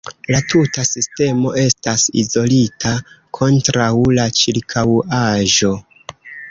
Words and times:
La 0.35 0.37
tuta 0.53 0.85
sistemo 0.91 1.51
estas 1.65 2.07
izolita 2.23 2.95
kontraŭ 3.41 3.93
la 4.19 4.29
ĉirkaŭaĵo. 4.43 5.77